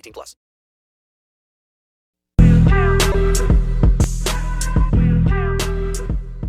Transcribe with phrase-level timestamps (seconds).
[0.00, 0.34] 18 plus.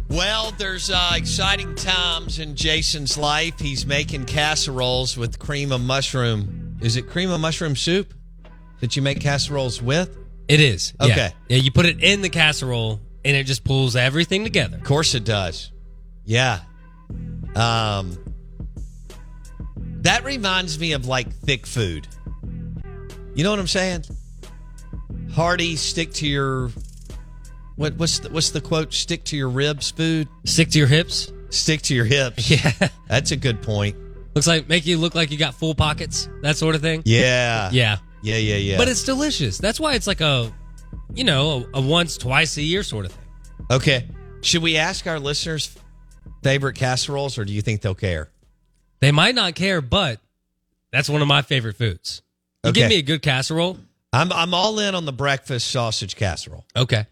[0.09, 3.57] Well, there's uh, exciting times in Jason's life.
[3.59, 6.77] He's making casseroles with cream of mushroom.
[6.81, 8.13] Is it cream of mushroom soup
[8.81, 10.17] that you make casseroles with?
[10.49, 10.93] It is.
[10.99, 11.05] yeah.
[11.07, 11.31] Okay.
[11.47, 14.75] Yeah, you put it in the casserole and it just pulls everything together.
[14.77, 15.71] Of course it does.
[16.25, 16.59] Yeah.
[17.55, 18.17] Um
[20.01, 22.07] That reminds me of like thick food.
[23.33, 24.03] You know what I'm saying?
[25.33, 26.69] Hardy, stick to your
[27.75, 28.93] what what's the, what's the quote?
[28.93, 30.27] Stick to your ribs food.
[30.45, 31.31] Stick to your hips.
[31.49, 32.49] Stick to your hips.
[32.51, 32.89] Yeah.
[33.07, 33.95] That's a good point.
[34.35, 37.03] Looks like make you look like you got full pockets, that sort of thing.
[37.05, 37.69] Yeah.
[37.73, 37.97] Yeah.
[38.23, 38.77] Yeah, yeah, yeah.
[38.77, 39.57] But it's delicious.
[39.57, 40.51] That's why it's like a,
[41.15, 43.25] you know, a, a once, twice a year sort of thing.
[43.71, 44.07] Okay.
[44.41, 45.75] Should we ask our listeners
[46.43, 48.29] favorite casseroles or do you think they'll care?
[48.99, 50.19] They might not care, but
[50.91, 52.21] that's one of my favorite foods.
[52.63, 52.81] You Okay.
[52.81, 53.77] give me a good casserole.
[54.13, 56.65] I'm I'm all in on the breakfast sausage casserole.
[56.75, 57.05] Okay.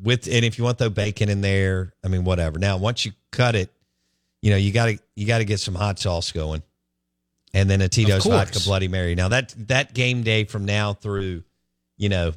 [0.00, 2.58] With and if you want the bacon in there, I mean whatever.
[2.58, 3.70] Now once you cut it,
[4.42, 6.62] you know, you gotta you gotta get some hot sauce going.
[7.54, 9.14] And then a Tito's vodka Bloody Mary.
[9.14, 11.42] Now that that game day from now through,
[11.98, 12.32] you know,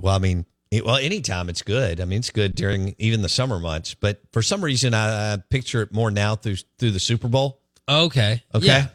[0.00, 2.00] well, I mean, it, well, anytime it's good.
[2.00, 3.94] I mean, it's good during even the summer months.
[3.94, 7.60] But for some reason, I, I picture it more now through through the Super Bowl.
[7.88, 8.42] Okay.
[8.54, 8.66] Okay.
[8.66, 8.86] Yeah.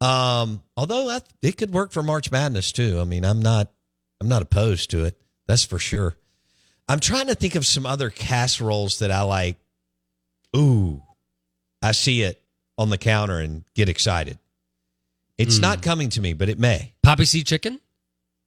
[0.00, 2.98] Um, although that, it could work for March Madness too.
[3.00, 3.70] I mean, I'm not,
[4.20, 5.18] I'm not opposed to it.
[5.46, 6.16] That's for sure.
[6.88, 9.56] I'm trying to think of some other casseroles that I like.
[10.56, 11.02] Ooh,
[11.82, 12.42] I see it
[12.78, 14.38] on the counter and get excited.
[15.38, 15.62] It's Hmm.
[15.62, 16.94] not coming to me, but it may.
[17.02, 17.80] Poppy seed chicken?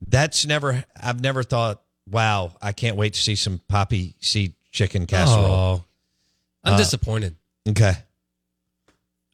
[0.07, 0.85] That's never.
[0.99, 1.81] I've never thought.
[2.09, 5.45] Wow, I can't wait to see some poppy seed chicken casserole.
[5.45, 5.85] Oh,
[6.63, 7.35] I'm Uh, disappointed.
[7.67, 7.93] Okay.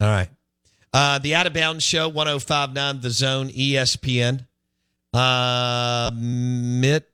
[0.02, 0.30] All right.
[0.96, 4.48] Uh, the Out of Bounds Show, 1059 The Zone, ESPN.
[5.14, 7.12] Uh, Mitt,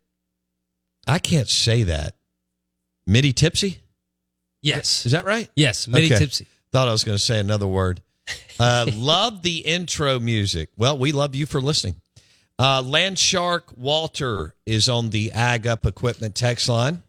[1.08, 2.16] I can't say that.
[3.08, 3.80] Mitty Tipsy?
[4.62, 5.08] Yes.
[5.08, 5.50] Is that right?
[5.56, 5.88] Yes.
[5.88, 6.20] Mitty Okay.
[6.20, 6.46] tipsy.
[6.72, 8.04] Thought I was going to say another word.
[8.60, 10.70] Uh, love the intro music.
[10.78, 11.96] Well, we love you for listening.
[12.60, 17.02] Uh, Land Shark Walter is on the Ag Up Equipment text line.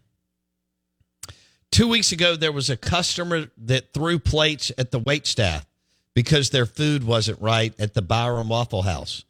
[1.70, 5.66] Two weeks ago, there was a customer that threw plates at the wait staff
[6.14, 9.24] because their food wasn't right at the Byram Waffle House.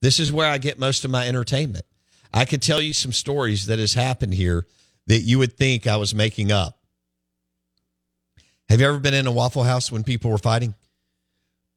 [0.00, 1.84] This is where I get most of my entertainment.
[2.32, 4.66] I could tell you some stories that has happened here
[5.06, 6.78] that you would think I was making up.
[8.68, 10.74] Have you ever been in a Waffle House when people were fighting?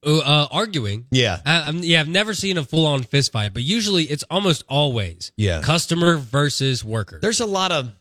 [0.06, 1.06] Uh, arguing.
[1.12, 1.40] Yeah.
[1.46, 4.64] I, I'm, yeah, I've never seen a full on fist fight, but usually it's almost
[4.68, 5.62] always Yeah.
[5.62, 7.20] customer versus worker.
[7.22, 7.92] There's a lot of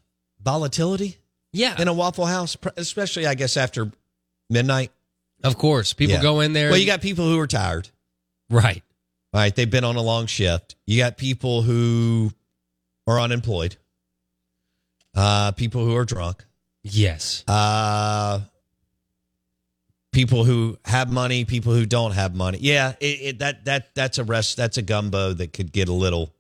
[0.43, 1.19] volatility
[1.53, 3.91] yeah, in a Waffle House, especially, I guess, after
[4.49, 4.91] midnight.
[5.45, 5.93] Of course.
[5.93, 6.23] People Yeah.
[6.23, 6.71] go in there.
[6.71, 7.89] Well, you got people who are tired.
[8.49, 8.83] right.
[9.33, 10.75] Right, They've been on a long shift.
[10.87, 12.33] You got people who
[13.07, 13.77] are unemployed,
[15.15, 16.45] uh, people who are drunk,
[16.83, 17.45] Yes.
[17.47, 18.41] uh,
[20.13, 22.59] people who have money, people who don't have money.
[22.61, 22.95] Yeah.
[23.01, 24.57] It, it, that, that, that's a rest.
[24.57, 26.35] That's a gumbo that could get a little,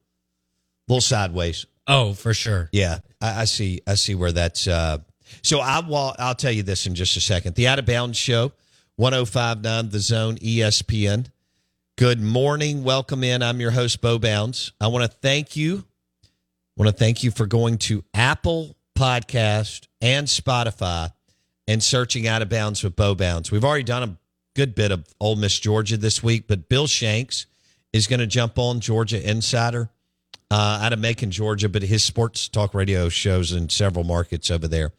[0.88, 1.66] little sideways.
[1.86, 2.68] Oh, for sure.
[2.72, 3.80] Yeah, I, I see.
[3.86, 4.66] I see where that's.
[4.68, 4.98] Uh,
[5.42, 6.14] so I will.
[6.18, 7.54] I'll tell you this in just a second.
[7.56, 8.52] The Out of Bounds Show,
[9.00, 11.30] one zero five nine, The Zone, ESPN.
[11.96, 12.84] Good morning.
[12.84, 13.42] Welcome in.
[13.42, 14.72] I'm your host, Bo Bounds.
[14.78, 15.86] I want to thank you.
[16.22, 16.28] I
[16.76, 21.14] want to thank you for going to Apple Podcast and Spotify
[21.66, 23.50] and searching out of bounds with Bo Bounds.
[23.50, 24.16] We've already done a
[24.54, 27.46] good bit of Ole Miss Georgia this week, but Bill Shanks
[27.94, 29.88] is going to jump on Georgia Insider
[30.50, 34.68] uh, out of Macon, Georgia, but his sports talk radio shows in several markets over
[34.68, 34.92] there.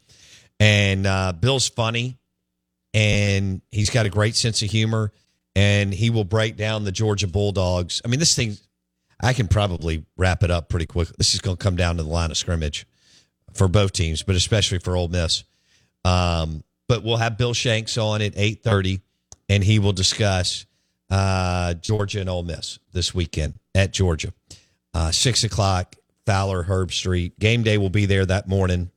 [0.58, 2.18] And uh, Bill's funny
[2.94, 5.12] and he's got a great sense of humor
[5.54, 8.00] and he will break down the Georgia Bulldogs.
[8.04, 8.56] I mean, this thing,
[9.20, 11.08] I can probably wrap it up pretty quick.
[11.16, 12.86] This is going to come down to the line of scrimmage
[13.52, 15.44] for both teams, but especially for Ole Miss.
[16.04, 19.00] Um, but we'll have Bill Shanks on at eight thirty,
[19.48, 20.66] and he will discuss
[21.10, 24.32] uh, Georgia and Ole Miss this weekend at Georgia.
[24.92, 25.96] Uh, six o'clock,
[26.26, 27.38] Fowler Herbstreit.
[27.38, 28.90] Game day will be there that morning,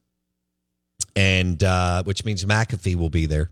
[1.16, 3.52] and uh, which means McAfee will be there.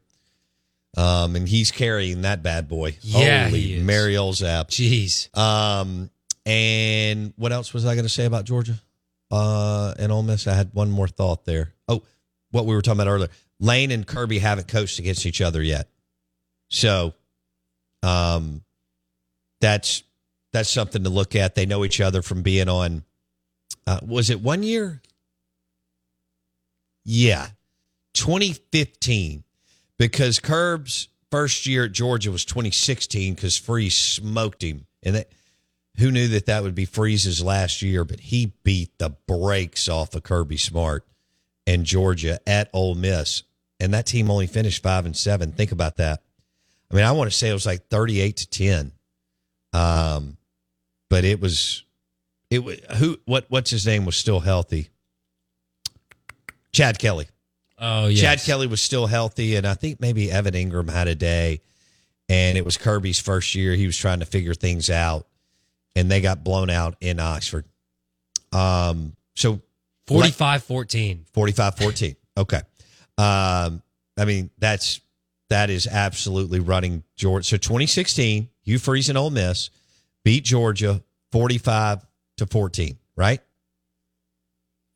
[0.96, 2.98] Um, and he's carrying that bad boy.
[3.02, 3.80] Yeah, Holy.
[3.80, 4.68] Mary Olzap.
[4.68, 5.36] Jeez.
[5.38, 6.10] Um,
[6.46, 8.76] and what else was I going to say about Georgia
[9.32, 10.46] uh, and Ole Miss?
[10.46, 11.74] I had one more thought there.
[11.88, 12.04] Oh,
[12.52, 13.30] what we were talking about earlier.
[13.60, 15.88] Lane and Kirby haven't coached against each other yet,
[16.70, 17.14] so
[18.04, 18.62] um,
[19.62, 20.04] that's
[20.52, 21.56] that's something to look at.
[21.56, 23.04] They know each other from being on.
[23.88, 25.02] Uh, was it one year?
[27.06, 27.48] Yeah,
[28.14, 29.44] 2015,
[29.98, 35.26] because Curb's first year at Georgia was 2016 because Freeze smoked him, and
[35.98, 38.04] who knew that that would be Freeze's last year?
[38.04, 41.06] But he beat the brakes off of Kirby Smart
[41.68, 43.44] and Georgia at Ole Miss,
[43.80, 45.52] and that team only finished five and seven.
[45.52, 46.22] Think about that.
[46.92, 48.92] I mean, I want to say it was like 38 to 10.
[49.74, 50.38] Um,
[51.10, 51.84] but it was
[52.50, 54.90] it was who what what's his name was still healthy.
[56.72, 57.28] Chad Kelly.
[57.80, 58.22] Oh yeah.
[58.22, 61.62] Chad Kelly was still healthy, and I think maybe Evan Engram had a day,
[62.30, 63.74] and it was Kirby's first year.
[63.74, 65.28] He was trying to figure things out,
[65.96, 67.66] and they got blown out in Oxford.
[68.52, 69.62] Um, so
[70.08, 71.30] 45-14.
[71.34, 72.16] 45 14.
[72.38, 72.62] Okay.
[73.18, 73.82] Um,
[74.18, 75.02] I mean, that's
[75.50, 77.44] that is absolutely running Georgia.
[77.44, 79.70] So 2016, Hugh Freeze and Ole Miss
[80.24, 82.06] beat Georgia 45
[82.38, 83.40] to 14, right?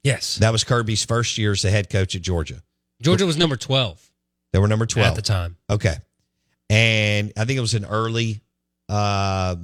[0.03, 0.37] Yes.
[0.37, 2.61] That was Kirby's first year as the head coach at Georgia.
[3.01, 4.11] Georgia was number 12
[4.53, 5.57] They were number 12 at the time.
[5.69, 5.95] Okay.
[6.69, 8.41] And I think it was an early
[8.89, 9.55] uh,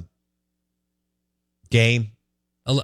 [1.70, 2.10] game.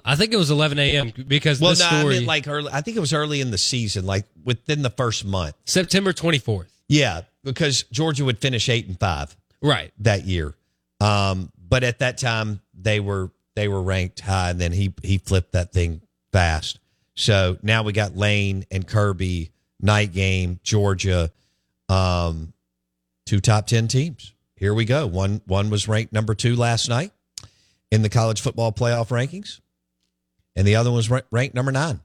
[0.05, 1.11] I think it was 11 a.m.
[1.27, 2.69] because Well, this no, I story like early.
[2.71, 5.55] I think it was early in the season, like within the first month.
[5.65, 6.67] September 24th.
[6.87, 9.35] Yeah, because Georgia would finish eight and five.
[9.63, 9.91] Right.
[9.99, 10.55] that year.
[10.99, 15.17] Um, but at that time they were they were ranked high, and then he he
[15.17, 16.01] flipped that thing
[16.31, 16.79] fast.
[17.15, 19.51] So now we got Lane and Kirby
[19.81, 21.31] night game Georgia,
[21.89, 22.53] um,
[23.25, 24.33] two top ten teams.
[24.55, 25.07] Here we go.
[25.07, 27.11] One one was ranked number two last night
[27.91, 29.59] in the college football playoff rankings,
[30.55, 31.99] and the other one was ranked number nine.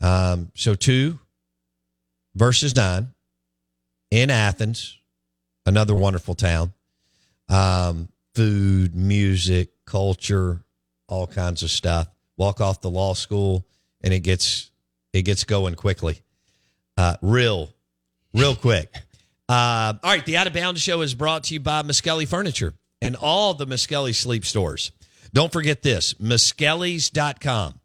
[0.00, 1.18] Um, so two
[2.34, 3.08] versus nine
[4.10, 4.98] in Athens,
[5.64, 6.72] another wonderful town.
[7.48, 10.62] Um, food, music, culture,
[11.08, 12.08] all kinds of stuff.
[12.36, 13.64] Walk off the law school,
[14.02, 14.70] and it gets
[15.12, 16.20] it gets going quickly,
[16.96, 17.70] uh, real,
[18.32, 18.92] real quick.
[19.48, 22.74] Uh, all right, the Out of Bounds show is brought to you by Miskelly Furniture
[23.00, 24.90] and all the Miskelly sleep stores.
[25.32, 27.78] Don't forget this, Miskellys.com.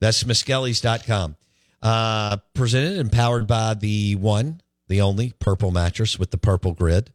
[0.00, 1.36] That's Miskellys.com.
[1.82, 7.12] Uh, presented and powered by the one, the only purple mattress with the purple grid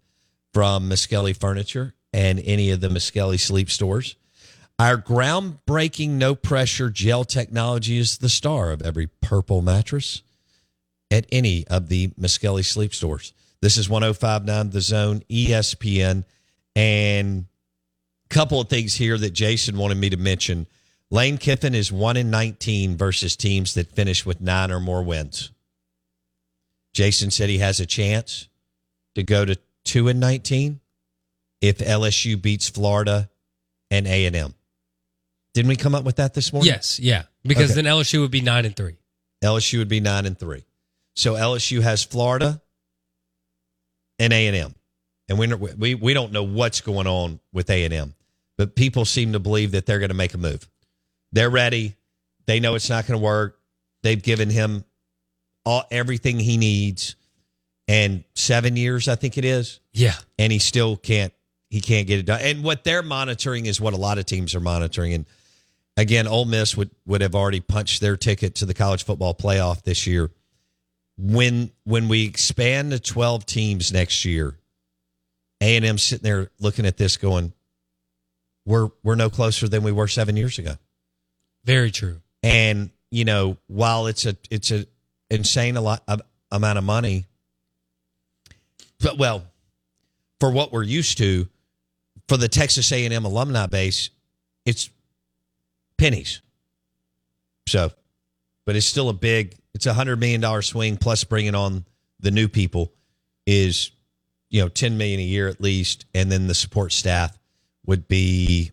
[0.54, 4.16] from Miskelly Furniture and any of the Miskelly sleep stores.
[4.78, 10.22] Our groundbreaking no pressure gel technology is the star of every purple mattress
[11.12, 13.34] at any of the Miskelly sleep stores.
[13.62, 16.24] This is 1059 The Zone, ESPN,
[16.76, 17.46] and
[18.26, 20.66] a couple of things here that Jason wanted me to mention.
[21.12, 25.52] Lane Kiffin is 1 in 19 versus teams that finish with nine or more wins.
[26.94, 28.48] Jason said he has a chance
[29.16, 30.80] to go to 2 in 19
[31.60, 33.30] if LSU beats Florida
[33.90, 34.54] and A&M.
[35.54, 36.72] Didn't we come up with that this morning?
[36.72, 37.00] Yes.
[37.00, 37.24] Yeah.
[37.44, 37.82] Because Okay.
[37.82, 38.96] then LSU would be 9 and 3.
[39.44, 40.64] LSU would be 9 and 3.
[41.16, 42.62] So LSU has Florida
[44.20, 44.74] and A&M.
[45.30, 48.14] And we we we don't know what's going on with A&M,
[48.58, 50.68] but people seem to believe that they're going to make a move.
[51.32, 51.96] They're ready.
[52.48, 53.58] They know it's not going to work.
[54.04, 54.84] They've given him
[55.64, 57.16] all everything he needs
[57.88, 60.16] and 7 years I think it is Yeah.
[60.40, 61.34] and he still can't
[61.70, 62.42] he can't get it done.
[62.42, 65.14] And what they're monitoring is what a lot of teams are monitoring.
[65.14, 65.26] And
[65.96, 69.84] again, Ole Miss would would have already punched their ticket to the college football playoff
[69.84, 70.30] this year.
[71.18, 74.56] When when we expand to twelve teams next year,
[75.62, 77.54] A and M sitting there looking at this, going,
[78.66, 80.76] we're we're no closer than we were seven years ago.
[81.64, 82.22] Very true.
[82.42, 84.86] And you know, while it's a it's a
[85.30, 87.26] insane a lot of, amount of money,
[89.00, 89.44] but well,
[90.40, 91.48] for what we're used to,
[92.28, 94.10] for the Texas A and M alumni base,
[94.66, 94.90] it's
[95.98, 96.42] pennies.
[97.68, 97.92] So,
[98.66, 99.56] but it's still a big.
[99.74, 101.86] It's a hundred million dollar swing plus bringing on
[102.20, 102.94] the new people
[103.46, 103.92] is,
[104.50, 107.38] you know, ten million a year at least, and then the support staff
[107.86, 108.72] would be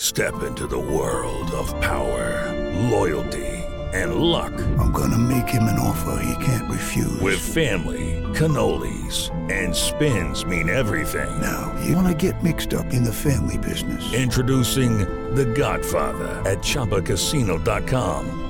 [0.00, 2.50] Step into the world of power,
[2.88, 3.46] loyalty,
[3.92, 4.54] and luck.
[4.78, 7.20] I'm gonna make him an offer he can't refuse.
[7.20, 11.28] With family, cannolis, and spins mean everything.
[11.38, 14.14] Now, you wanna get mixed up in the family business.
[14.14, 15.00] Introducing
[15.34, 18.49] The Godfather at ChumbaCasino.com.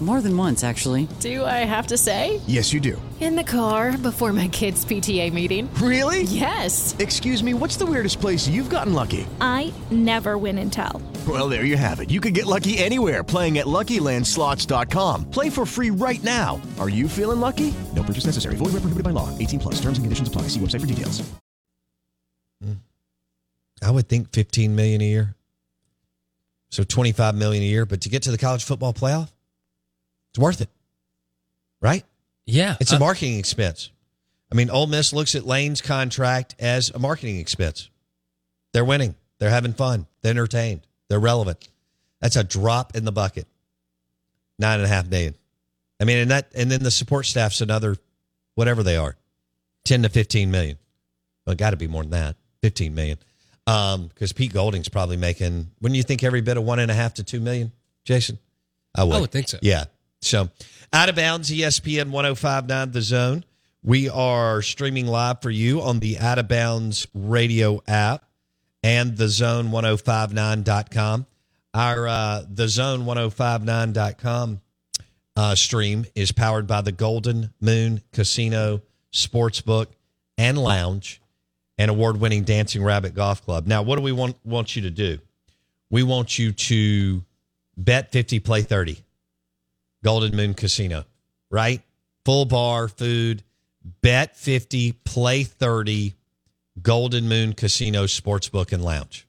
[0.00, 1.08] More than once, actually.
[1.20, 2.40] Do I have to say?
[2.46, 3.00] Yes, you do.
[3.20, 5.68] In the car before my kids' PTA meeting.
[5.74, 6.22] Really?
[6.22, 6.96] Yes.
[6.98, 9.26] Excuse me, what's the weirdest place you've gotten lucky?
[9.42, 11.02] I never win and tell.
[11.28, 12.10] Well, there you have it.
[12.10, 15.30] You can get lucky anywhere playing at LuckyLandSlots.com.
[15.30, 16.62] Play for free right now.
[16.78, 17.74] Are you feeling lucky?
[17.94, 18.56] No purchase necessary.
[18.56, 19.28] Void where prohibited by law.
[19.36, 19.74] 18 plus.
[19.74, 20.42] Terms and conditions apply.
[20.48, 21.22] See website for details.
[22.64, 22.72] Hmm.
[23.82, 25.34] I would think 15 million a year.
[26.70, 29.28] So 25 million a year, but to get to the college football playoff,
[30.30, 30.68] it's worth it.
[31.80, 32.04] Right?
[32.46, 32.76] Yeah.
[32.80, 33.90] It's a marketing expense.
[34.52, 37.88] I mean, Ole Miss looks at Lane's contract as a marketing expense.
[38.72, 39.14] They're winning.
[39.38, 40.06] They're having fun.
[40.22, 40.86] They're entertained.
[41.08, 41.68] They're relevant.
[42.20, 43.46] That's a drop in the bucket.
[44.58, 45.34] Nine and a half million.
[46.00, 47.96] I mean, and that and then the support staff's another
[48.54, 49.16] whatever they are.
[49.84, 50.78] Ten to fifteen million.
[51.46, 52.36] Well, it got to be more than that.
[52.62, 53.18] Fifteen million.
[53.66, 56.94] Um, because Pete Golding's probably making wouldn't you think every bit of one and a
[56.94, 57.72] half to two million,
[58.04, 58.38] Jason?
[58.94, 59.16] I would.
[59.16, 59.58] I would think so.
[59.62, 59.84] Yeah.
[60.22, 60.48] So
[60.92, 63.44] out of bounds, ESPN 1059 The Zone.
[63.82, 68.24] We are streaming live for you on the Out of Bounds radio app
[68.82, 71.26] and the zone 1059.com.
[71.72, 74.60] Our uh, the zone 1059.com
[75.36, 79.86] uh, stream is powered by the Golden Moon Casino Sportsbook
[80.36, 81.22] and Lounge
[81.78, 83.66] and award winning Dancing Rabbit Golf Club.
[83.66, 85.18] Now, what do we want, want you to do?
[85.88, 87.24] We want you to
[87.76, 89.02] bet 50, play 30.
[90.04, 91.04] Golden Moon Casino,
[91.50, 91.82] right?
[92.24, 93.42] Full bar, food,
[94.02, 96.14] bet 50, play 30,
[96.82, 99.26] Golden Moon Casino Sportsbook and Lounge.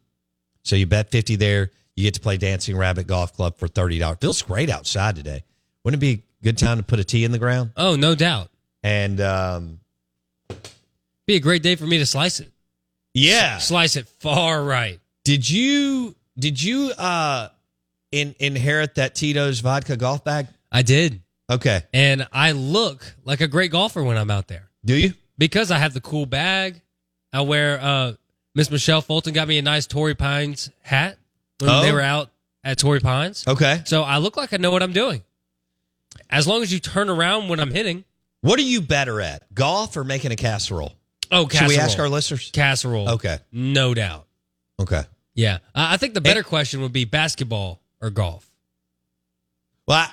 [0.64, 4.20] So you bet 50 there, you get to play Dancing Rabbit Golf Club for $30.
[4.22, 5.44] Feels great outside today.
[5.84, 7.72] Wouldn't it be a good time to put a tee in the ground?
[7.76, 8.50] Oh, no doubt.
[8.84, 9.80] And um,
[11.28, 12.52] Be a great day for me to slice it.
[13.14, 13.58] yeah.
[13.58, 15.00] Slice it far right.
[15.24, 17.50] Did you did you uh
[18.12, 20.48] in, inherit that Tito's vodka golf bag?
[20.72, 21.22] I did.
[21.50, 21.82] Okay.
[21.94, 24.70] And I look like a great golfer when I'm out there.
[24.86, 25.14] Do you?
[25.38, 26.82] Because I have the cool bag.
[27.34, 28.14] I wear uh
[28.56, 31.18] Miss Michelle Fulton got me a nice Torrey Pines hat
[31.60, 31.82] when Oh.
[31.82, 32.30] they were out
[32.64, 33.46] at Torrey Pines.
[33.48, 33.82] Okay.
[33.86, 35.24] So I look like I know what I'm doing.
[36.30, 38.04] As long as you turn around when I'm hitting.
[38.42, 39.54] What are you better at?
[39.54, 40.94] Golf or making a casserole?
[41.32, 42.50] Oh, Should we ask our listeners?
[42.52, 43.10] Casserole.
[43.12, 43.38] Okay.
[43.52, 44.26] No doubt.
[44.80, 45.04] Okay.
[45.34, 45.60] Yeah.
[45.76, 48.50] I I think the better question would be basketball or golf.
[49.88, 50.12] Well, I,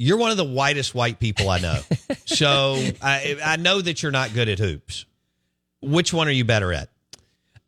[0.00, 1.78] you're one of the whitest white people I know.
[2.24, 5.04] so I, I know that you're not good at hoops.
[5.82, 6.88] Which one are you better at?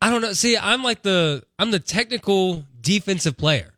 [0.01, 0.33] I don't know.
[0.33, 3.71] See, I'm like the I'm the technical defensive player.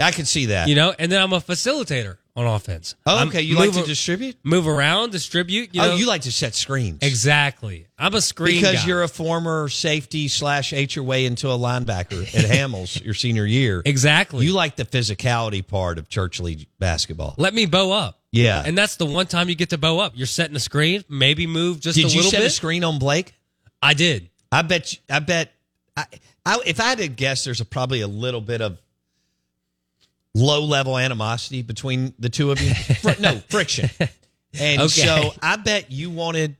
[0.00, 0.68] I can see that.
[0.68, 2.94] You know, and then I'm a facilitator on offense.
[3.06, 3.42] Oh, I'm- okay.
[3.42, 4.36] You like move- to distribute?
[4.44, 5.74] move around, distribute.
[5.74, 5.92] You oh, know?
[5.92, 6.98] oh, you like to set screens.
[7.02, 7.86] exactly.
[7.98, 8.86] I'm a screen because guy.
[8.86, 13.44] you're a former safety slash ate your way into a linebacker at Hamels your senior
[13.44, 13.82] year.
[13.84, 14.46] exactly.
[14.46, 17.34] You like the physicality part of church league basketball.
[17.36, 18.18] Let me bow up.
[18.32, 18.62] Yeah.
[18.64, 20.12] and that's the one time you get to bow up.
[20.14, 22.24] You're setting a screen, maybe move just Did a little bit.
[22.26, 22.46] you set bit.
[22.46, 23.34] a screen on Blake?
[23.82, 24.30] I did.
[24.52, 24.92] I bet.
[24.92, 25.52] you- I bet.
[25.96, 26.04] I,
[26.46, 28.78] I, if I had to guess, there's a, probably a little bit of
[30.34, 32.72] low level animosity between the two of you.
[32.74, 33.90] Fr- no friction.
[34.58, 34.88] And Okay.
[35.06, 36.56] so I bet you wanted,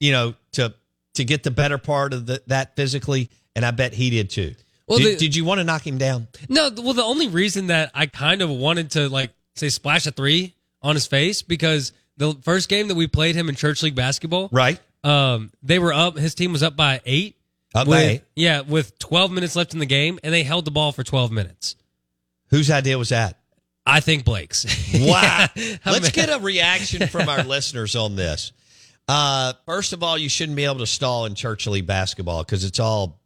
[0.00, 0.74] you know, to
[1.14, 4.54] to get the better part of the, that physically, and I bet he did too.
[4.88, 6.26] Well, did, the- did you want to knock him down?
[6.48, 10.10] No, well, the only reason that I kind of wanted to like say splash a
[10.10, 13.94] three on his face because the first game that we played him in church league
[13.94, 14.78] basketball, Right.
[15.02, 16.16] um, they were up.
[16.18, 17.36] His team was up by eight.
[17.74, 18.22] Up by eight.
[18.36, 21.32] Yeah, with 12 minutes left in the game, and they held the ball for 12
[21.32, 21.74] minutes.
[22.54, 23.40] Whose idea was that?
[23.84, 24.64] I think Blake's.
[24.94, 25.48] Wow.
[25.56, 25.76] Yeah.
[25.84, 28.52] Let's get a reaction from our listeners on this.
[29.08, 32.62] Uh, first of all, you shouldn't be able to stall in church league basketball because
[32.62, 33.18] it's all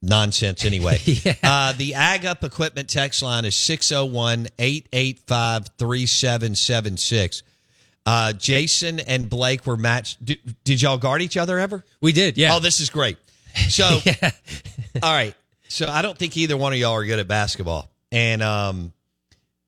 [0.00, 0.98] nonsense anyway.
[1.42, 7.42] uh, the Ag Up Equipment text line is 601 885 3776.
[8.06, 10.24] Uh, Jason and Blake were matched.
[10.24, 11.84] Did, did y'all guard each other ever?
[12.00, 12.54] We did, yeah.
[12.54, 13.18] Oh, this is great.
[13.68, 14.00] So,
[15.02, 15.34] all right.
[15.74, 18.92] So I don't think either one of y'all are good at basketball, and um,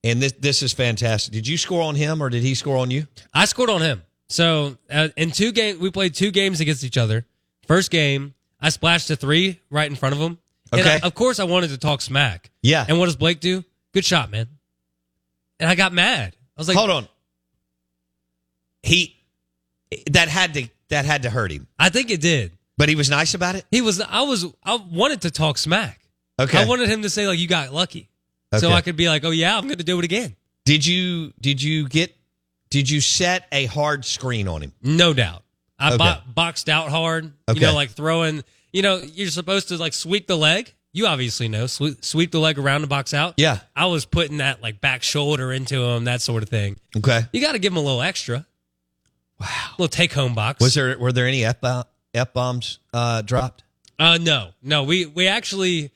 [0.04, 1.32] and this this is fantastic.
[1.32, 3.08] Did you score on him or did he score on you?
[3.34, 4.04] I scored on him.
[4.28, 7.26] So uh, in two games, we played two games against each other.
[7.66, 10.38] First game, I splashed a three right in front of him.
[10.70, 11.00] And Okay.
[11.02, 12.50] I- of course, I wanted to talk smack.
[12.62, 12.84] Yeah.
[12.88, 13.64] And what does Blake do?
[13.92, 14.46] Good shot, man.
[15.58, 16.36] And I got mad.
[16.56, 17.08] I was like, Hold on.
[18.84, 19.16] He
[20.12, 22.52] that had to that had to hurt him, I think it did.
[22.78, 23.64] But he was nice about it.
[23.70, 24.00] He was.
[24.00, 24.46] I was.
[24.64, 26.00] I wanted to talk smack.
[26.38, 26.58] Okay.
[26.62, 28.08] I wanted him to say like, "You got lucky,"
[28.58, 31.32] so I could be like, "Oh yeah, I'm going to do it again." Did you
[31.40, 32.14] did you get
[32.70, 34.72] did you set a hard screen on him?
[34.82, 35.42] No doubt.
[35.78, 35.98] I Okay.
[35.98, 37.32] bo- boxed out hard.
[37.48, 37.60] Okay.
[37.60, 38.42] You know, like throwing.
[38.72, 40.74] You know, you're supposed to like sweep the leg.
[40.92, 43.34] You obviously know sweep, sweep the leg around the box out.
[43.36, 43.60] Yeah.
[43.74, 46.76] I was putting that like back shoulder into him, that sort of thing.
[46.96, 47.20] Okay.
[47.32, 48.46] You got to give him a little extra.
[49.40, 49.46] Wow.
[49.78, 50.60] little take home box.
[50.60, 51.56] Was there were there any f
[52.16, 53.64] f bombs uh, dropped?
[53.98, 54.84] Uh, no, no.
[54.84, 55.90] We we actually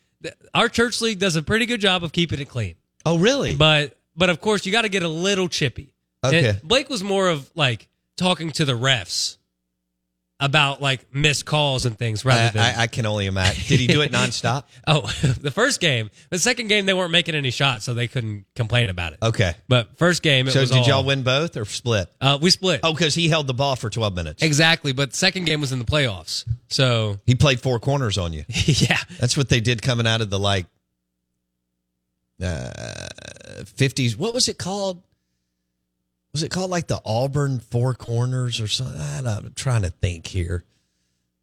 [0.55, 2.77] our church league does a pretty good job of keeping it clean.
[3.05, 3.55] Oh, really?
[3.55, 5.93] But but of course you got to get a little chippy.
[6.25, 6.51] Okay.
[6.51, 9.39] And Blake was more of like talking to the refs
[10.41, 12.79] about like missed calls and things rather I, than.
[12.79, 13.63] I, I can only imagine.
[13.69, 14.65] Did he do it nonstop?
[14.87, 15.03] oh,
[15.41, 18.89] the first game, the second game they weren't making any shots, so they couldn't complain
[18.91, 19.19] about it.
[19.23, 19.55] Okay.
[19.69, 22.09] But first game, it So was did all- y'all win both or split?
[22.21, 22.81] Uh, we split.
[22.83, 24.43] Oh, because he held the ball for twelve minutes.
[24.43, 28.45] Exactly, but second game was in the playoffs, so He played four corners on you.
[28.49, 30.67] yeah, That's what they did coming out of the like
[33.67, 34.17] fifties.
[34.17, 35.03] what was it called?
[36.33, 39.01] Was it called like the Auburn Four Corners or something?
[39.27, 40.65] I'm trying to think here.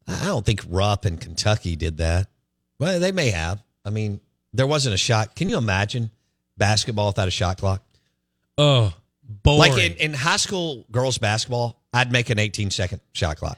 [0.07, 2.27] I don't think Rupp in Kentucky did that.
[2.79, 3.61] Well, they may have.
[3.83, 4.21] I mean,
[4.53, 5.35] there wasn't a shot.
[5.35, 6.11] Can you imagine
[6.57, 7.83] basketball without a shot clock?
[8.57, 8.93] oh,
[9.43, 9.59] boring.
[9.73, 13.57] Like in, in high school girls basketball, I'd make an 18 second shot clock.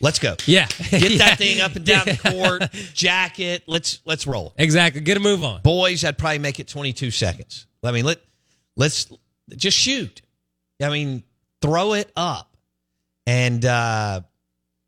[0.00, 0.34] Let's go.
[0.46, 1.18] yeah, Get Yeah.
[1.18, 2.62] that thing up and down the court,
[2.94, 3.62] jacket.
[3.68, 4.52] Let's let's roll.
[4.58, 5.00] exactly.
[5.02, 5.62] Get a move on.
[5.62, 7.66] Boys, I'd probably make it 22 seconds.
[7.84, 8.18] I mean, let
[8.76, 9.06] let's
[9.50, 10.20] just shoot.
[10.80, 11.22] I mean,
[11.60, 12.56] throw it up,
[13.26, 14.20] and uh,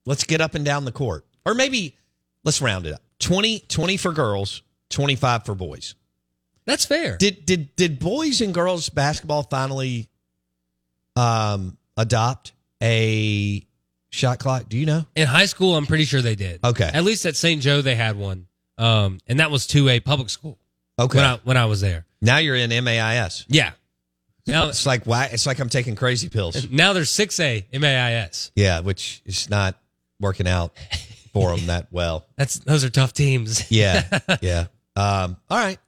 [0.07, 1.97] let's get up and down the court, or maybe
[2.45, 5.95] let's round it up 20, 20 for girls, 25 for boys.
[6.67, 7.17] That's fair.
[7.19, 10.09] Did did did boys and girls basketball finally
[11.15, 13.67] um, adopt a
[14.11, 14.69] shot clock?
[14.69, 15.05] Do you know?
[15.15, 16.65] In high school, I'm pretty sure they did.
[16.65, 16.91] Okay.
[16.93, 17.61] At least at St.
[17.61, 18.47] Joe, they had one,
[18.79, 20.59] um, and that was to a public school.
[20.99, 21.19] Okay.
[21.19, 22.07] When I when I was there.
[22.23, 23.45] Now you're in MAIS.
[23.49, 23.73] Yeah.
[24.47, 25.27] Now, It's like why?
[25.27, 26.69] It's like I'm taking crazy pills.
[26.71, 28.51] now there's six A MAIS.
[28.55, 29.77] Yeah, which is not
[30.21, 30.73] working out
[31.33, 32.27] for them that well.
[32.37, 33.65] That's those are tough teams.
[33.71, 34.05] Yeah,
[34.43, 34.67] yeah.
[34.97, 35.79] Um, all right.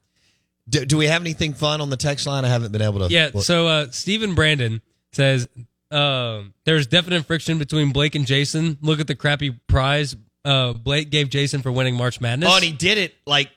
[0.69, 2.45] Do, do we have anything fun on the text line?
[2.45, 3.12] I haven't been able to.
[3.12, 3.31] Yeah.
[3.33, 3.45] look.
[3.45, 5.49] So uh, Stephen Brandon says
[5.92, 8.77] um, there's definite friction between Blake and Jason.
[8.81, 12.49] Look at the crappy prize uh, Blake gave Jason for winning March Madness.
[12.51, 13.51] Oh, and he did it like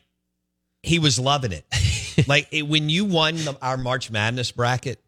[0.83, 1.65] he was loving it.
[2.27, 4.99] Like it, when you won the, our March Madness bracket,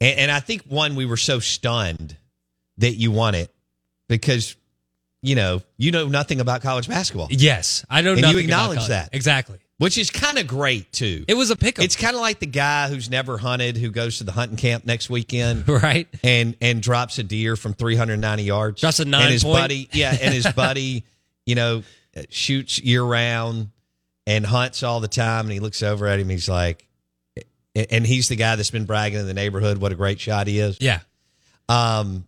[0.00, 2.16] and, and I think one we were so stunned
[2.78, 3.52] that you won it
[4.08, 4.56] because
[5.22, 8.12] you know you know nothing about college basketball, yes, I know.
[8.12, 9.58] and you acknowledge that exactly.
[9.78, 11.24] which is kind of great too.
[11.26, 14.18] It was a pickup, It's kind of like the guy who's never hunted who goes
[14.18, 16.08] to the hunting camp next weekend right?
[16.22, 18.80] and and drops a deer from 390 yards.
[18.80, 19.62] Drops a nine and his point.
[19.62, 21.04] buddy, yeah, and his buddy,
[21.46, 21.82] you know,
[22.30, 23.70] shoots year round
[24.28, 25.46] and hunts all the time.
[25.46, 26.28] And he looks over at him.
[26.28, 26.86] He's like,
[27.74, 30.58] and he's the guy that's been bragging in the neighborhood what a great shot he
[30.58, 30.78] is.
[30.80, 31.00] Yeah,
[31.68, 32.26] Um,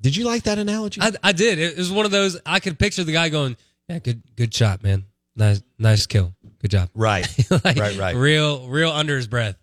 [0.00, 1.00] did you like that analogy?
[1.00, 1.58] I, I did.
[1.58, 2.38] It was one of those.
[2.46, 3.56] I could picture the guy going,
[3.88, 5.04] "Yeah, good, good shot, man.
[5.34, 6.34] Nice, nice kill.
[6.60, 8.14] Good job." right, Like, right, right.
[8.14, 9.56] Real, real under his breath.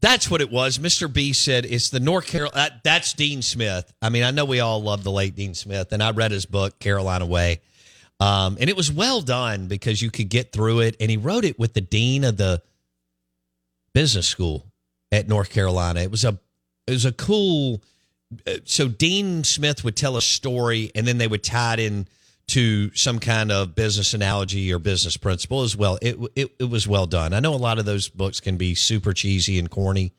[0.00, 0.78] That's what it was.
[0.78, 1.12] Mr.
[1.12, 2.54] B said it's the North Carolina.
[2.54, 3.92] That, that's Dean Smith.
[4.00, 6.46] I mean, I know we all love the late Dean Smith, and I read his
[6.46, 7.60] book Carolina Way,
[8.20, 10.96] um, and it was well done because you could get through it.
[11.00, 12.62] And he wrote it with the dean of the
[13.94, 14.66] business school
[15.12, 16.00] at North Carolina.
[16.00, 16.38] It was a
[16.86, 17.82] it was a cool.
[18.46, 22.08] uh, So Dean Smith would tell a story, and then they would tie it in
[22.48, 25.98] to some kind of business analogy or business principle as well.
[26.00, 27.34] It, it it was well done.
[27.34, 30.12] I know a lot of those books can be super cheesy and corny,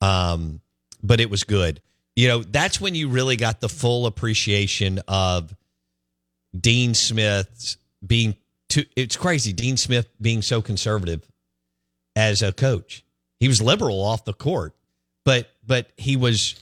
[0.00, 0.60] um,
[1.02, 1.80] but it was good.
[2.16, 5.54] You know, that's when you really got the full appreciation of
[6.58, 8.36] Dean Smith's being
[8.68, 8.84] too.
[8.96, 11.26] It's crazy, Dean Smith being so conservative
[12.16, 13.04] as a coach.
[13.38, 14.74] He was liberal off the court,
[15.24, 16.54] but but he was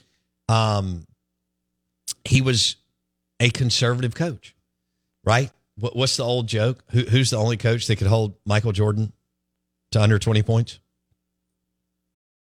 [0.49, 1.07] um
[2.25, 2.77] he was
[3.41, 4.55] a conservative coach,
[5.25, 5.51] right?
[5.77, 6.83] What, what's the old joke?
[6.91, 9.13] Who, who's the only coach that could hold Michael Jordan
[9.93, 10.81] to under twenty points?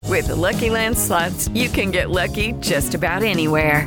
[0.06, 3.86] With the Lucky Land slots, you can get lucky just about anywhere.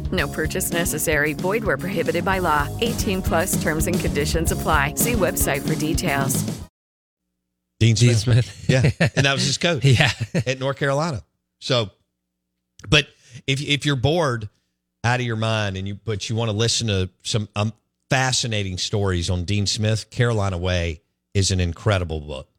[0.11, 1.33] No purchase necessary.
[1.33, 2.67] Void where prohibited by law.
[2.81, 4.95] 18 plus terms and conditions apply.
[4.95, 6.43] See website for details.
[7.79, 8.17] Dean Smith.
[8.19, 8.65] Smith.
[8.69, 9.83] yeah, and that was his coach.
[9.83, 10.11] Yeah.
[10.33, 11.23] at North Carolina.
[11.59, 11.89] So,
[12.87, 13.07] but
[13.47, 14.49] if if you're bored
[15.03, 17.73] out of your mind and you but you want to listen to some um,
[18.09, 21.01] fascinating stories on Dean Smith, Carolina Way
[21.33, 22.49] is an incredible book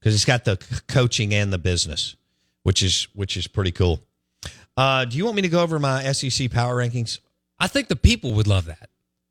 [0.00, 0.56] because it's got the
[0.88, 2.16] coaching and the business,
[2.62, 4.00] which is which is pretty cool.
[4.76, 7.20] Uh, do you want me to go over my SEC power rankings?
[7.58, 8.90] I think the people would love that.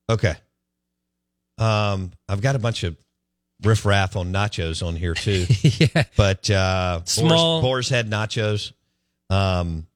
[0.10, 0.36] Okay.
[1.58, 2.98] Um, I've got a bunch of
[3.64, 5.46] riffraff on nachos on here too.
[5.62, 6.04] yeah.
[6.18, 7.62] But uh Small.
[7.62, 8.74] Boar's, Boar's Head nachos.
[9.30, 9.88] Um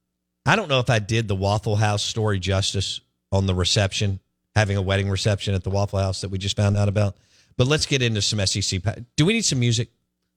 [0.46, 4.20] I don't know if I did the Waffle House story justice on the reception,
[4.56, 7.18] having a wedding reception at the Waffle House that we just found out about.
[7.58, 8.82] But let's get into some SEC.
[9.18, 9.90] Do we need some music?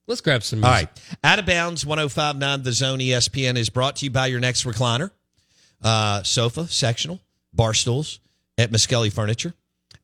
[0.06, 0.88] Let's grab some All music.
[0.96, 1.16] right.
[1.24, 5.10] Out of bounds 1059 The Zone ESPN is brought to you by your next recliner,
[5.82, 7.20] uh, sofa, sectional,
[7.54, 8.20] bar stools
[8.58, 9.54] at Miskelly Furniture,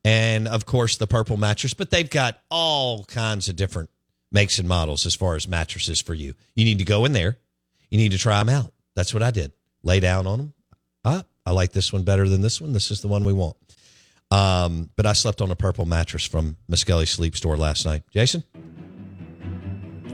[0.05, 1.75] and of course the purple mattress.
[1.75, 3.91] But they've got all kinds of different
[4.31, 6.35] makes and models as far as mattresses for you.
[6.55, 7.39] You need to go in there,
[7.91, 8.73] you need to try them out.
[8.95, 9.53] That's what I did.
[9.83, 10.53] Lay down on them.
[11.05, 12.73] Ah, I like this one better than this one.
[12.73, 13.57] This is the one we want.
[14.31, 18.03] Um, but I slept on a purple mattress from Miskelly Sleep Store last night.
[18.11, 18.45] Jason?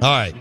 [0.03, 0.35] All right.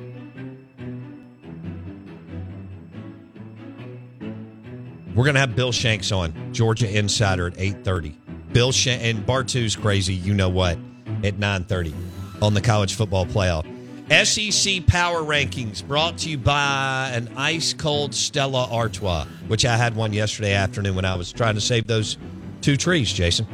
[5.15, 8.17] We're gonna have Bill Shanks on Georgia Insider at eight thirty.
[8.51, 10.13] Bill Shanks and Bartu's crazy.
[10.13, 10.77] You know what?
[11.23, 11.93] At nine thirty
[12.41, 13.63] on the college football playoff.
[14.09, 19.95] SEC Power Rankings brought to you by an ice cold Stella Artois, which I had
[19.95, 22.17] one yesterday afternoon when I was trying to save those
[22.61, 23.13] two trees.
[23.13, 23.47] Jason,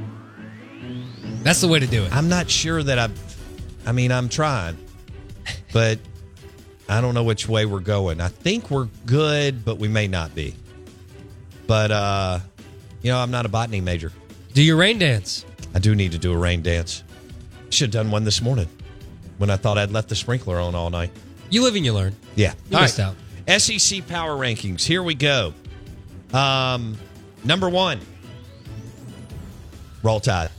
[1.44, 2.16] That's the way to do it.
[2.16, 3.38] I'm not sure that I've.
[3.86, 4.78] I mean, I'm trying,
[5.74, 6.00] but
[6.88, 8.20] I don't know which way we're going.
[8.22, 10.56] I think we're good, but we may not be.
[11.68, 12.40] But uh,
[13.02, 14.12] you know, I'm not a botany major.
[14.54, 15.46] Do your rain dance.
[15.76, 17.04] I do need to do a rain dance.
[17.70, 18.68] Should have done one this morning
[19.38, 21.12] when I thought I'd left the sprinkler on all night.
[21.52, 22.16] You live and you learn.
[22.36, 22.54] Yeah.
[22.70, 23.62] You All missed right.
[23.62, 24.84] SEC power rankings.
[24.86, 25.54] Here we go.
[26.34, 26.98] Um,
[27.44, 28.00] number one,
[30.04, 30.50] roll tide.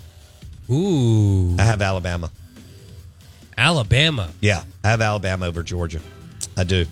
[0.71, 1.57] Ooh.
[1.59, 2.31] I have Alabama.
[3.61, 4.31] Alabama.
[4.41, 6.01] Yeah, I have Alabama over Georgia.
[6.57, 6.87] I do.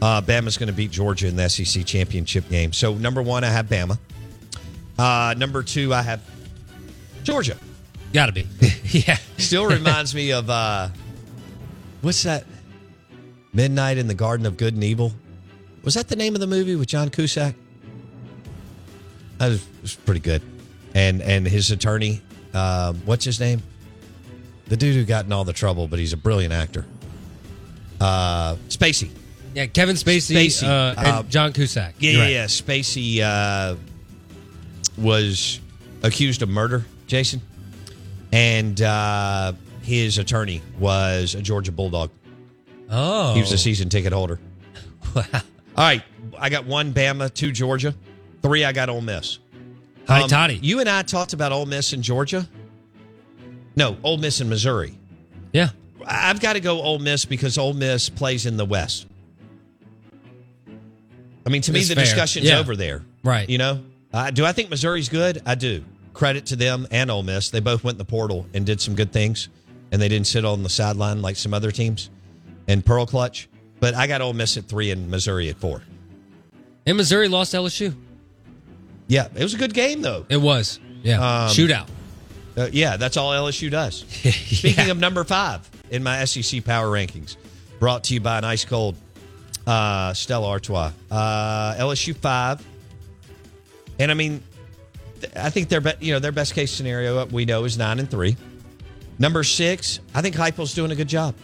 [0.00, 2.72] Uh, Bama's going to beat Georgia in the SEC championship game.
[2.72, 3.98] So number one, I have Bama.
[4.98, 6.22] Uh, number two, I have
[7.24, 7.58] Georgia.
[8.14, 8.46] Gotta be.
[8.84, 9.18] yeah.
[9.36, 10.88] Still reminds me of uh,
[12.00, 12.46] what's that?
[13.52, 15.12] Midnight in the Garden of Good and Evil.
[15.82, 17.54] Was that the name of the movie with John Cusack?
[19.36, 20.40] That was, was pretty good.
[20.94, 22.22] And and his attorney,
[22.54, 23.62] uh, what's his name?
[24.72, 26.86] The dude who got in all the trouble, but he's a brilliant actor.
[28.00, 29.10] Uh, Spacey.
[29.54, 30.66] Yeah, Kevin Spacey, Spacey.
[30.66, 31.96] uh, and Uh, John Cusack.
[31.98, 32.30] Yeah, yeah, right.
[32.32, 32.44] yeah.
[32.46, 33.76] Spacey uh,
[34.96, 35.60] was
[36.02, 37.42] accused of murder, Jason,
[38.32, 42.10] and uh, his attorney was a Georgia Bulldog.
[42.88, 44.40] Oh, He was a season ticket holder.
[45.14, 45.24] Wow.
[45.34, 45.42] All
[45.84, 46.02] right,
[46.38, 47.94] I got one Bama, two Georgia,
[48.40, 49.38] three I got Ole Miss.
[50.08, 50.58] Hi, Toddy.
[50.62, 52.48] You and I talked about Ole Miss and Georgia.
[53.76, 54.98] No, Ole Miss and Missouri.
[55.52, 55.70] Yeah.
[56.06, 59.06] I've got to go Ole Miss because Ole Miss plays in the West.
[61.46, 62.04] I mean, to me, the fair.
[62.04, 62.58] discussion's Yeah.
[62.58, 63.04] over there.
[63.24, 63.48] Right.
[63.48, 63.82] You know,
[64.12, 65.42] uh, do I think Missouri's good?
[65.46, 65.84] I do.
[66.12, 67.50] Credit to them and Ole Miss.
[67.50, 69.48] They both went in the portal and did some good things,
[69.90, 72.10] and they didn't sit on the sideline like some other teams
[72.68, 73.48] and pearl clutch.
[73.80, 75.82] But I got Ole Miss at three and Missouri at four.
[76.86, 77.94] And Missouri lost LSU.
[79.08, 80.26] Yeah, it was a good game though.
[80.28, 80.78] It was.
[81.02, 81.16] Yeah.
[81.16, 81.86] Um, Shootout.
[82.56, 84.00] Uh, yeah, that's all LSU does.
[84.08, 87.36] Speaking of number five in my SEC power rankings,
[87.78, 88.96] brought to you by an ice cold
[89.66, 90.92] uh, Stella Artois.
[91.10, 92.64] Uh, LSU five,
[93.98, 94.42] and I mean,
[95.20, 97.98] th- I think their be- you know their best case scenario we know is nine
[97.98, 98.36] and three.
[99.18, 101.34] Number six, I think Heupel's doing a good job.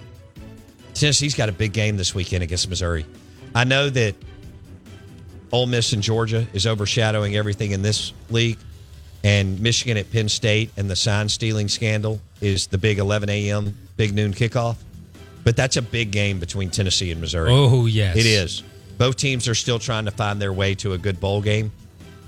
[0.94, 3.06] Tennessee's got a big game this weekend against Missouri.
[3.54, 4.14] I know that
[5.52, 8.58] Ole Miss and Georgia is overshadowing everything in this league,
[9.24, 13.76] and Michigan at Penn State and the sign stealing scandal is the big 11 a.m.
[13.96, 14.76] big noon kickoff.
[15.44, 17.50] But that's a big game between Tennessee and Missouri.
[17.52, 18.16] Oh, yes.
[18.16, 18.62] It is.
[18.98, 21.72] Both teams are still trying to find their way to a good bowl game,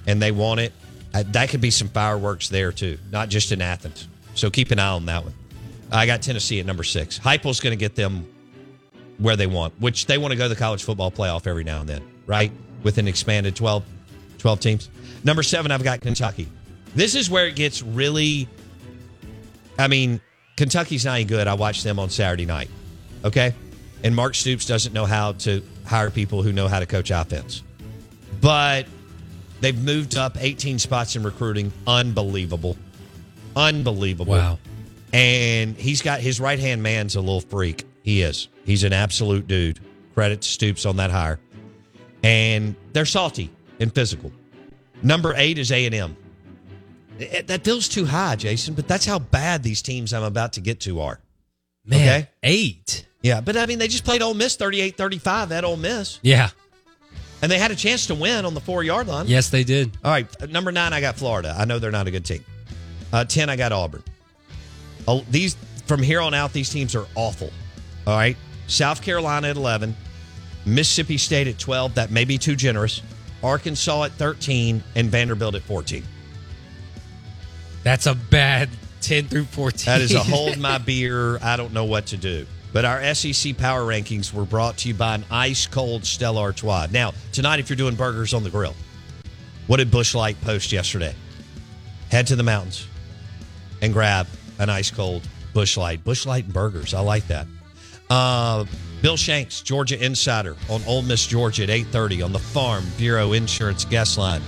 [0.07, 0.72] and they want it.
[1.12, 4.09] Uh, That could be some fireworks there, too, not just in Athens.
[4.35, 5.35] So keep an eye on that one.
[5.92, 7.18] I got Tennessee at number six.
[7.18, 8.26] Heupel's going to get them
[9.18, 11.81] where they want, which they want to go to the college football playoff every now
[11.81, 12.53] and then, right?
[12.85, 13.85] With an expanded 12,
[14.38, 14.88] 12 teams.
[15.24, 16.48] Number seven, I've got Kentucky.
[16.94, 18.48] This is where it gets really.
[19.79, 20.20] I mean,
[20.57, 21.46] Kentucky's not any good.
[21.46, 22.68] I watched them on Saturday night.
[23.24, 23.55] Okay.
[24.03, 27.62] And Mark Stoops doesn't know how to hire people who know how to coach offense.
[28.40, 28.87] But
[29.61, 31.72] they've moved up 18 spots in recruiting.
[31.87, 32.76] Unbelievable.
[33.57, 34.35] Unbelievable.
[34.35, 34.59] Wow.
[35.12, 37.85] And he's got his right hand man's a little freak.
[38.03, 38.48] He is.
[38.64, 39.81] He's an absolute dude.
[40.14, 41.40] Credit to Stoops on that hire.
[42.22, 43.50] And they're salty
[43.81, 44.33] and physical.
[45.03, 46.16] Number eight is A and M.
[47.46, 50.80] That feels too high, Jason, but that's how bad these teams I'm about to get
[50.80, 51.20] to are.
[51.85, 52.28] Man, Okay.
[52.42, 53.06] eight.
[53.22, 56.18] Yeah, but I mean, they just played Ole Miss 38 35 at Ole Miss.
[56.22, 56.50] Yeah.
[57.42, 59.26] And they had a chance to win on the four yard line.
[59.26, 59.96] Yes, they did.
[60.04, 60.50] All right.
[60.50, 61.54] Number nine, I got Florida.
[61.59, 62.44] I know they're not a good team.
[63.12, 64.02] Uh, 10, I got Auburn.
[65.09, 65.56] Oh, these
[65.87, 67.50] From here on out, these teams are awful.
[68.06, 68.37] All right.
[68.68, 69.96] South Carolina at 11,
[70.64, 71.94] Mississippi State at 12.
[71.96, 73.02] That may be too generous.
[73.42, 76.04] Arkansas at 13, and Vanderbilt at 14.
[77.83, 78.69] That's a bad
[79.01, 79.87] 10 through 14.
[79.87, 81.38] That is a hold my beer.
[81.43, 82.47] I don't know what to do.
[82.73, 86.87] But our SEC power rankings were brought to you by an ice cold Stella Artois.
[86.93, 88.75] Now, tonight, if you're doing burgers on the grill,
[89.66, 91.14] what did Busch Light post yesterday?
[92.11, 92.87] Head to the mountains
[93.83, 96.05] and grab an ice cold Busch Light.
[96.05, 96.95] Busch Light and burgers.
[96.95, 97.47] I like that.
[98.09, 98.64] Uh,
[99.03, 103.85] Bill Shanks, Georgia Insider on Ole Miss Georgia at 8:30 on the Farm Bureau Insurance
[103.85, 104.43] guest line.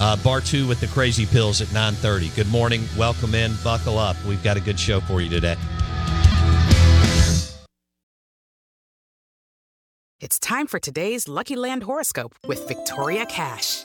[0.00, 2.34] Uh, bar two with the crazy pills at 9:30.
[2.34, 2.88] Good morning.
[2.96, 3.54] Welcome in.
[3.62, 4.16] Buckle up.
[4.24, 5.56] We've got a good show for you today.
[10.20, 13.84] It's time for today's Lucky Land horoscope with Victoria Cash.